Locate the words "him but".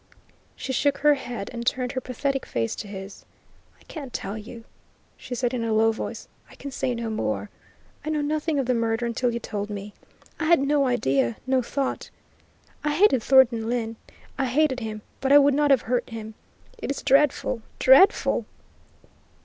14.79-15.31